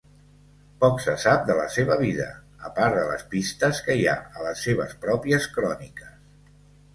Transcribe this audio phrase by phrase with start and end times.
[0.83, 2.25] Poc se sap de la seva vida,
[2.69, 6.19] a part de les pistes que hi ha a les seves pròpies cròniques.